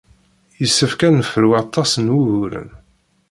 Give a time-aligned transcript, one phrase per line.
[0.61, 2.69] Yessefk ad nefru aṭas n wuguren.